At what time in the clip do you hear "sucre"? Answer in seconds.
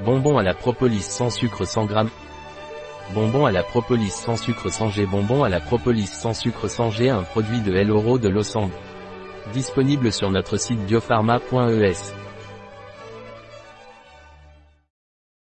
1.30-1.64, 4.36-4.70, 6.32-6.66